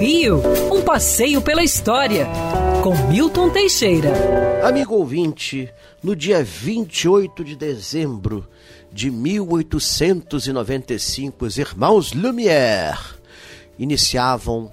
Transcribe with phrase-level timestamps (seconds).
[0.00, 0.42] Rio,
[0.72, 2.26] um passeio pela história,
[2.82, 4.10] com Milton Teixeira.
[4.62, 5.70] Amigo ouvinte,
[6.02, 8.46] no dia 28 de dezembro
[8.92, 13.14] de 1895, os irmãos Lumière
[13.78, 14.70] iniciavam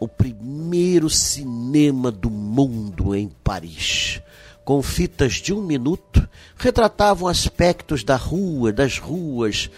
[0.00, 4.20] o primeiro cinema do mundo em Paris.
[4.64, 6.26] Com fitas de um minuto,
[6.56, 9.70] retratavam aspectos da rua, das ruas,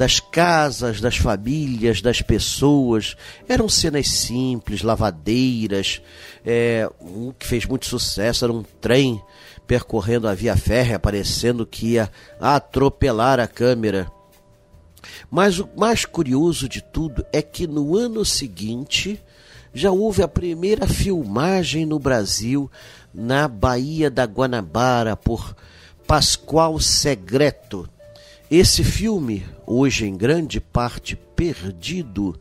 [0.00, 3.18] das casas, das famílias, das pessoas.
[3.46, 6.00] Eram cenas simples, lavadeiras.
[6.42, 9.22] É, um que fez muito sucesso era um trem
[9.66, 12.10] percorrendo a via férrea, parecendo que ia
[12.40, 14.10] atropelar a câmera.
[15.30, 19.22] Mas o mais curioso de tudo é que no ano seguinte
[19.74, 22.70] já houve a primeira filmagem no Brasil,
[23.12, 25.54] na Baía da Guanabara, por
[26.06, 27.86] Pascoal Segreto.
[28.50, 32.36] Esse filme, hoje em grande parte perdido,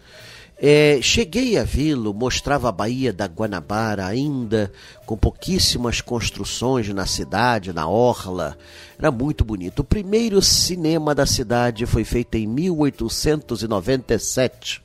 [0.58, 4.72] é, cheguei a vê-lo, mostrava a Baía da Guanabara ainda,
[5.06, 8.58] com pouquíssimas construções na cidade, na orla.
[8.98, 9.82] Era muito bonito.
[9.82, 14.82] O primeiro cinema da cidade foi feito em 1897,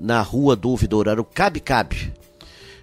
[0.00, 2.10] na rua do Ouvidor, era o Cabe Cabe.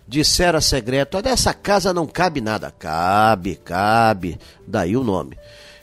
[0.08, 2.70] Disseram a secreto, dessa casa não cabe nada.
[2.70, 5.36] Cabe, cabe, daí o nome.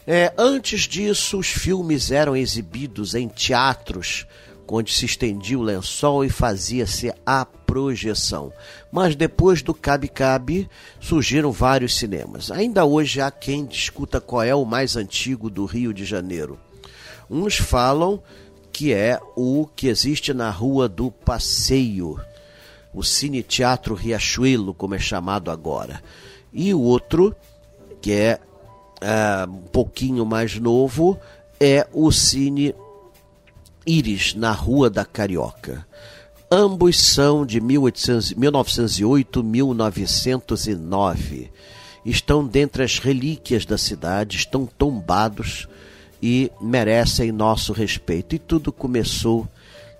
[0.06, 4.26] É, antes disso, os filmes eram exibidos em teatros,
[4.66, 8.50] onde se estendia o lençol e fazia-se a projeção.
[8.90, 12.50] Mas depois do Cabe Cabe, surgiram vários cinemas.
[12.50, 16.58] Ainda hoje há quem discuta qual é o mais antigo do Rio de Janeiro.
[17.30, 18.22] Uns falam
[18.72, 22.18] que é o que existe na Rua do Passeio,
[22.94, 26.02] o Cine Teatro Riachuelo, como é chamado agora.
[26.50, 27.36] E o outro,
[28.00, 28.40] que é
[29.02, 31.18] uh, um pouquinho mais novo,
[31.60, 32.74] é o Cine
[33.86, 35.86] Iris, na Rua da Carioca.
[36.50, 41.50] Ambos são de 1908 1909.
[42.04, 45.68] Estão dentre as relíquias da cidade, estão tombados
[46.22, 48.34] e merecem nosso respeito.
[48.34, 49.48] E tudo começou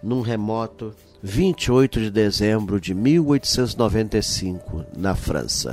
[0.02, 5.72] num remoto 28 de dezembro de 1895, na França.